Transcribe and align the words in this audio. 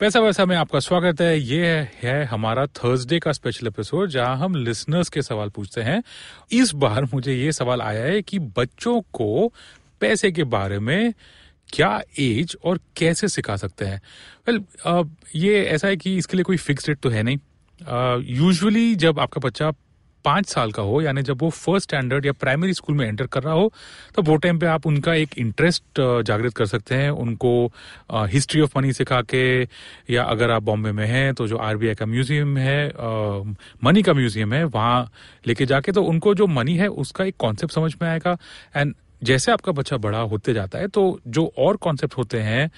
पैसा 0.00 0.20
वैसा 0.20 0.44
में 0.44 0.56
आपका 0.56 0.80
स्वागत 0.80 1.20
है। 1.20 1.40
ये 1.40 1.66
है 2.02 2.24
हमारा 2.24 2.66
थर्सडे 2.66 3.18
का 3.18 3.32
स्पेशल 3.32 3.66
एपिसोड 3.66 4.08
जहाँ 4.08 4.36
हम 4.36 4.54
लिसनर्स 4.54 5.08
के 5.08 5.22
सवाल 5.22 5.48
पूछते 5.48 5.80
हैं। 5.80 6.02
इस 6.52 6.74
बार 6.74 7.04
मुझे 7.04 7.34
ये 7.34 7.52
सवाल 7.52 7.82
आया 7.82 8.04
है 8.04 8.22
कि 8.22 8.38
बच्चों 8.38 9.00
को 9.00 9.52
पैसे 10.00 10.32
के 10.32 10.44
बारे 10.44 10.78
में 10.78 11.14
क्या 11.72 12.02
एज 12.18 12.56
और 12.64 12.80
कैसे 12.96 13.28
सिखा 13.28 13.56
सकते 13.56 13.84
हैं? 13.84 14.02
वेल 14.48 14.58
well, 14.58 15.08
ये 15.34 15.64
ऐसा 15.64 15.88
है 15.88 15.96
कि 15.96 16.16
इसके 16.16 16.36
लिए 16.36 16.44
कोई 16.44 16.56
फिक्स 16.56 16.88
रेट 16.88 16.98
तो 16.98 17.08
है 17.08 17.22
नहीं। 17.22 17.38
यूजुअली 18.24 18.92
uh, 18.92 18.98
जब 18.98 19.20
आपका 19.20 19.40
बच्चा 19.40 19.70
पाँच 20.26 20.46
साल 20.48 20.72
का 20.72 20.82
हो, 20.82 21.00
यानी 21.02 21.22
जब 21.22 21.42
वो 21.42 21.50
फ़र्स्ट 21.50 21.88
स्टैंडर्ड 21.88 22.26
या 22.26 22.32
प्राइमरी 22.34 22.74
स्कूल 22.74 22.96
में 22.96 23.06
एंटर 23.06 23.26
कर 23.28 23.42
रहा 23.42 23.54
हो 23.54 23.72
तो 24.14 24.22
वो 24.22 24.36
टाइम 24.36 24.58
पे 24.58 24.66
आप 24.66 24.86
उनका 24.86 25.14
एक 25.14 25.38
इंटरेस्ट 25.38 26.00
जागृत 26.00 26.54
कर 26.56 26.66
सकते 26.66 26.94
हैं। 26.94 27.10
उनको 27.10 27.52
हिस्ट्री 28.12 28.60
ऑफ़ 28.60 28.78
मनी 28.78 28.92
सिखा 28.92 29.20
के, 29.24 29.62
या 30.12 30.22
अगर 30.24 30.50
आप 30.50 30.62
बॉम्बे 30.62 30.92
में 30.92 31.06
हैं 31.06 31.32
तो 31.34 31.46
जो 31.48 31.56
आरबीआई 31.58 31.94
का 31.94 32.06
म्यूज़ियम 32.06 32.56
है 32.58 32.86
मनी 33.84 34.02
का 34.02 34.14
म्यूज़ियम 34.14 34.52
है, 34.52 34.64
वहाँ 34.64 35.10
लेके 35.46 35.66
जाके 35.66 35.92
तो 35.92 36.02
उनको 36.04 36.34
जो 36.34 36.46
मनी 36.48 36.76
है, 36.76 36.88
उसका 36.88 37.24
एक 37.24 37.36
कॉन्सेप्ट 37.38 37.74
समझ 37.74 37.94
में 38.02 38.08
आएगा। 38.08 38.36
एंड 38.76 38.94
जैसे 39.22 39.52
आपका 39.52 39.72
बच्चा 39.72 39.96
बड़ा 39.98 40.18
होते 40.20 40.54
जाता 40.54 40.78
है 40.78 40.88
तो 40.88 41.02
जो 41.28 41.50
और 41.58 41.76
कॉन्सेप्ट 41.78 42.16
होते 42.16 42.40
हैं, 42.40 42.70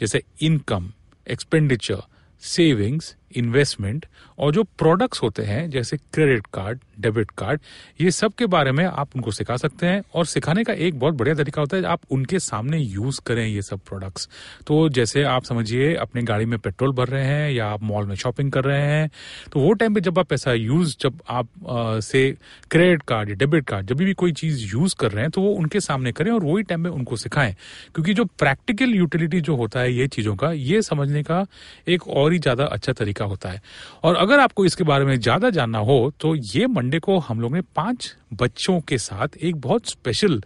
जैसे 0.00 0.22
इनकम 0.42 0.90
एक्सपेंडिचर 1.26 2.02
सेविंग्स 2.42 3.14
इन्वेस्टमेंट 3.36 4.06
और 4.38 4.52
जो 4.52 4.62
प्रोडक्ट्स 4.62 5.22
होते 5.22 5.42
हैं 5.42 5.70
जैसे 5.70 5.96
क्रेडिट 5.96 6.46
कार्ड 6.46 6.78
डेबिट 7.00 7.30
कार्ड 7.30 7.60
ये 8.00 8.10
सब 8.10 8.32
के 8.32 8.46
बारे 8.46 8.72
में 8.72 8.84
आप 8.84 9.08
उनको 9.16 9.30
सिखा 9.30 9.56
सकते 9.56 9.86
हैं 9.86 10.02
और 10.14 10.26
सिखाने 10.26 10.64
का 10.64 10.72
एक 10.72 10.98
बहुत 10.98 11.14
बढ़िया 11.14 11.34
तरीका 11.34 11.60
होता 11.60 11.76
है 11.76 11.84
आप 11.84 12.00
उनके 12.10 12.38
सामने 12.38 12.78
यूज़ 12.78 13.20
करें 13.26 13.46
ये 13.46 13.62
सब 13.62 13.80
प्रोडक्ट्स 13.80 14.28
तो 14.66 14.88
जैसे 14.88 15.22
आप 15.22 15.44
समझिए 15.44 15.94
अपने 15.94 16.22
गाड़ी 16.22 16.44
में 16.44 16.58
पेट्रोल 16.58 16.92
भर 16.92 17.08
रहे 17.08 17.24
हैं 17.24 17.50
या 17.50 17.66
आप 17.66 17.82
मॉल 17.82 18.06
में 18.06 18.14
शॉपिंग 18.14 18.52
कर 18.52 18.64
रहे 18.64 18.82
हैं 18.82 19.10
तो 19.52 19.60
वो 19.60 19.72
टाइम 19.72 19.94
पे 19.94 20.00
जब 20.00 20.18
आप 20.18 20.26
पैसा 20.26 20.52
यूज़ 20.52 20.96
जब 21.00 21.20
आप 21.28 21.48
आ, 21.68 22.00
से 22.00 22.36
क्रेडिट 22.70 23.02
कार्ड 23.02 23.28
या 23.28 23.34
डेबिट 23.34 23.68
कार्ड 23.68 23.86
जब 23.86 23.96
भी 23.96 24.14
कोई 24.14 24.32
चीज़ 24.32 24.64
यूज़ 24.72 24.94
कर 24.98 25.10
रहे 25.12 25.22
हैं 25.22 25.30
तो 25.30 25.40
वो 25.40 25.50
उनके 25.50 25.80
सामने 25.80 26.12
करें 26.12 26.30
और 26.32 26.44
वही 26.44 26.62
टाइम 26.62 26.80
में 26.80 26.90
उनको 26.90 27.16
सिखाएँ। 27.16 27.54
क्योंकि 27.94 28.14
जो 28.14 28.24
प्रैक्टिकल 28.24 28.94
यूटिलिटी 28.94 29.40
जो 29.40 29.56
होता 29.56 29.80
है 29.80 29.92
ये 29.92 30.06
चीज़ों 30.08 30.36
का 30.36 30.52
ये 30.52 30.82
समझने 30.82 31.22
का 31.22 31.46
एक 31.88 32.08
और 32.08 32.32
ही 32.32 32.38
ज़्यादा 32.38 32.64
अच्छा 32.64 32.92
तरीका 32.92 33.23
होता 33.24 33.48
है। 33.48 33.60
और 34.04 34.16
अगर 34.16 34.40
आपको 34.40 34.64
इसके 34.64 34.84
बारे 34.84 35.04
में 35.04 35.16
ज़्यादा 35.16 35.50
जानना 35.50 35.78
हो 35.80 36.12
तो 36.20 36.34
ये 36.34 36.66
मंडे 36.68 36.98
को 36.98 37.18
हम 37.20 37.40
लोग 37.40 37.54
ने 37.54 37.60
पाँच 37.76 38.12
बच्चों 38.34 38.80
के 38.80 38.98
साथ 39.00 39.36
एक 39.38 39.60
बहुत 39.60 39.90
स्पेशल 39.90 40.42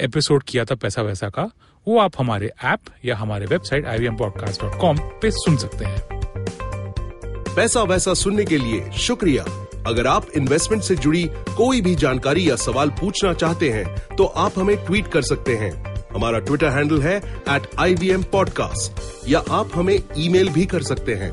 एपिसोड 0.00 0.42
किया 0.42 0.64
था 0.64 0.74
पैसा 0.74 1.02
वैसा 1.02 1.28
का। 1.28 1.50
वो 1.86 1.98
आप 1.98 2.12
हमारे 2.18 2.50
ऐप 2.64 2.94
या 3.04 3.16
हमारे 3.16 3.46
वेबसाइट 3.46 3.86
आई 3.86 4.08
पे 5.20 5.30
सुन 5.32 5.56
सकते 5.56 5.84
हैं। 5.84 6.00
पैसा 7.56 7.82
वैसा 7.84 8.14
सुनने 8.14 8.44
के 8.44 8.58
लिए 8.58 8.90
शुक्रिया। 8.98 9.44
अगर 9.86 10.06
आप 10.06 10.26
इन्वेस्टमेंट 10.36 10.82
से 10.82 10.96
जुड़ी 10.96 11.22
कोई 11.56 11.80
भी 11.80 11.94
जानकारी 11.96 12.48
या 12.48 12.56
सवाल 12.58 12.90
पूछना 12.90 13.32
चाहते 13.34 13.70
हैं 13.70 14.16
तो 14.16 14.24
आप 14.24 14.58
हमें 14.58 14.76
ट्वीट 14.86 15.06
कर 15.08 15.22
सकते 15.22 15.56
हैं। 15.56 15.72
हमारा 16.12 16.38
ट्विटर 16.38 16.68
हैंडल 16.68 17.00
है 17.00 17.16
एट 17.48 17.66
आई 17.78 17.94
या 19.28 19.42
आप 19.50 19.70
हमें 19.74 19.98
ईमेल 20.18 20.48
भी 20.48 20.64
कर 20.66 20.82
सकते 20.82 21.14
हैं। 21.14 21.32